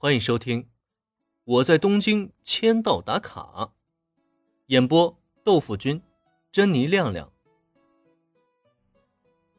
[0.00, 0.62] 欢迎收听
[1.42, 3.40] 《我在东京签到打卡》，
[4.66, 6.00] 演播豆腐君、
[6.52, 7.32] 珍妮亮亮，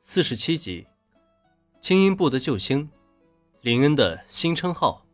[0.02, 0.88] 四十七集，
[1.82, 2.90] 轻音部的救星，
[3.60, 5.06] 林恩的新称号。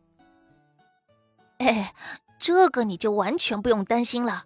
[1.57, 1.95] 哎，
[2.37, 4.45] 这个你就完全不用担心了。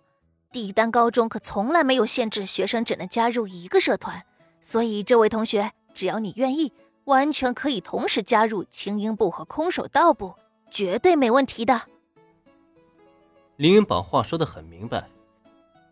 [0.50, 4.26] 帝丹高中可从来没有限制学生只能加入一个社团，
[4.62, 6.72] 所以这位同学，只要你愿意，
[7.04, 10.34] 完全可以同时加入轻音部和空手道部。
[10.70, 11.82] 绝对没问题的。
[13.58, 15.10] 林云把话说的很明白，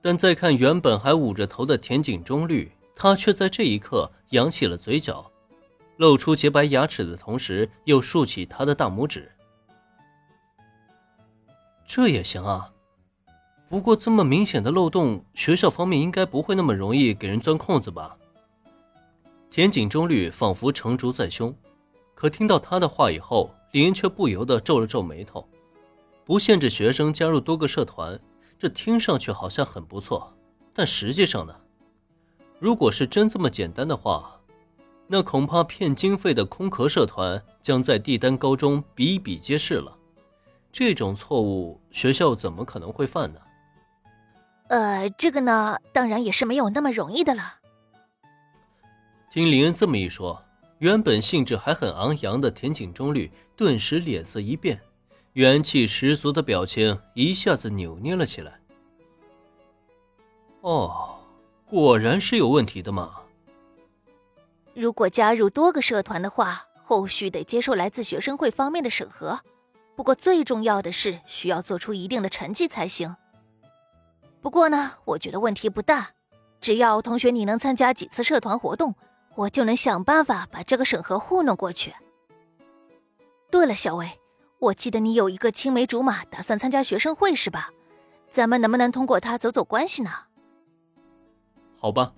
[0.02, 5.30] 但再看原本还捂着头的田井中绿，他却在这一刻扬起了嘴角，
[5.98, 9.30] 露出洁白牙齿的同时，又竖起他的大拇指。
[11.86, 12.72] 这也行啊，
[13.68, 18.18] 不过这么明显的漏洞，学校方面应该不会那么容易给人钻空子吧？
[19.50, 21.54] 田井中绿仿佛成竹在胸，
[22.14, 23.54] 可听到他的话以后。
[23.78, 25.48] 林恩却不由得皱了皱眉头，
[26.26, 28.20] 不限制学生加入多个社团，
[28.58, 30.36] 这听上去好像很不错，
[30.74, 31.56] 但实际上呢？
[32.58, 34.42] 如果是真这么简单的话，
[35.06, 39.96] 那恐怕骗经费的空壳社团将在帝丹高中比比皆是了。
[40.72, 43.40] 这种错误，学校怎么可能会犯呢？
[44.70, 47.60] 呃，这个呢，当然也是没有那么容易的了。
[49.30, 50.44] 听林恩这么一说。
[50.80, 54.80] 原本兴致还很昂扬的田井中律顿时脸色一变，
[55.34, 58.60] 元气十足的表情一下子扭捏了起来。
[60.62, 61.16] 哦，
[61.66, 63.22] 果然是有问题的嘛！
[64.76, 69.40] 如果加入多个社团的话，后续得接受来自学生会方面的审核。
[69.96, 73.16] 不过最重要的是需要做出一定的成绩才行。
[74.42, 76.12] 不过呢，我觉得问题不大，
[76.62, 78.94] 只要同学你能参加几次社团活动。
[79.38, 81.94] 我就能想办法把这个审核糊弄过去。
[83.52, 84.10] 对了，小薇，
[84.58, 87.70] 我记得你有一个青梅竹马，打算参加学生会是吧？
[88.32, 90.10] 咱们能不能通过他走走关系呢？
[91.78, 92.12] 好吧，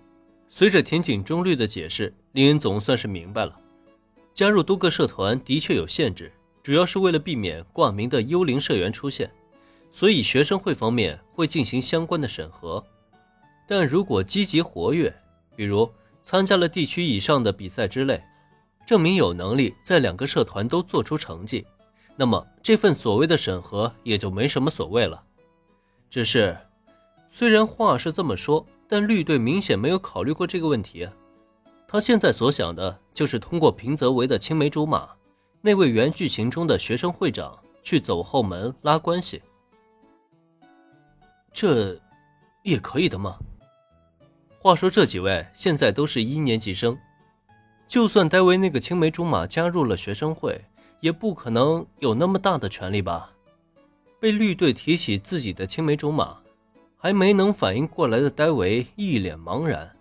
[0.49, 3.59] 随着田井中律的解释，林恩总算是明白了。
[4.33, 6.31] 加入多个社团的确有限制，
[6.63, 9.29] 主要是为了避免挂名的幽灵社员出现，
[9.91, 12.81] 所以学生会方面会进行相关的审核。
[13.67, 15.13] 但如果积极活跃，
[15.57, 15.91] 比如……
[16.29, 18.23] 参加了地区以上的比赛之类，
[18.85, 21.65] 证明有能力在两个社团都做出成绩，
[22.15, 25.23] 那么这份所谓的审核也就没什么所谓了。
[26.07, 26.55] 只是，
[27.31, 31.09] 虽然话是这么说，但绿队明显没有考虑过这个问题。
[31.87, 35.09] 他现在所想的就是通过平泽唯的青梅竹马，
[35.61, 39.41] 那位原剧情中的学生会长去走后门拉关系。
[41.51, 41.99] 这，
[42.61, 43.39] 也可以的吗？
[44.61, 46.97] 话说这几位现在都是一年级生，
[47.87, 50.61] 就算戴维那个青梅竹马加入了学生会，
[50.99, 53.31] 也不可能有那么大的权利吧？
[54.19, 56.37] 被绿队提起自己的青梅竹马，
[56.97, 59.95] 还没能反应过来的戴维一脸茫然。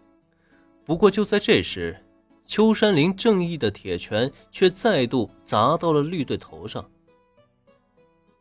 [0.85, 2.05] 不过就在这时，
[2.45, 6.91] 秋山林正义的铁拳却再度砸到了绿队头上。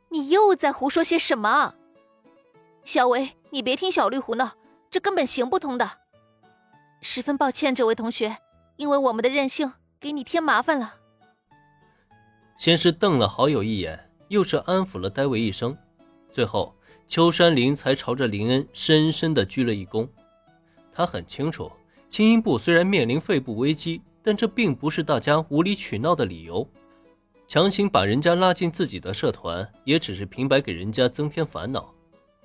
[0.09, 1.75] 你又在胡说些什么？
[2.83, 4.53] 小维，你别听小绿胡闹，
[4.89, 5.88] 这根本行不通的。
[7.02, 8.38] 十分抱歉，这位同学，
[8.75, 10.96] 因为我们的任性给你添麻烦了。
[12.58, 15.78] 先是瞪了好友一眼，又是安抚了戴维一声，
[16.31, 16.75] 最后
[17.07, 20.09] 秋山林才朝着林恩深深的鞠了一躬。
[20.91, 21.72] 他很清楚，
[22.09, 26.68] 青音部虽然面临肺部危机，但这并不是大家无理取闹的理由。
[27.47, 31.94] 强行把人家拉进自己的社团，也只是平白给人家增添烦恼。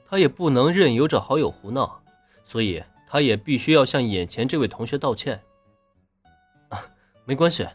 [0.06, 2.00] 他也不能任由着好友胡闹，
[2.44, 2.82] 所以。
[3.12, 5.38] 他也必须要向眼前这位同学道歉。
[6.70, 6.80] 啊，
[7.26, 7.68] 没关系，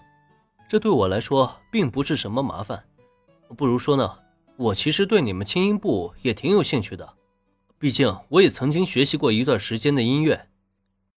[0.67, 2.83] 这对我来说并不是什么麻烦。
[3.55, 4.17] 不如说呢，
[4.55, 7.07] 我其实对你们轻音部也挺有兴趣的，
[7.77, 10.49] 毕竟我也曾经学习过一段时间的音乐。